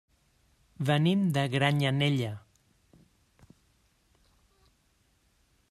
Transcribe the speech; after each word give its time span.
Venim 0.89 1.19
de 1.35 1.43
Granyanella. 1.55 2.31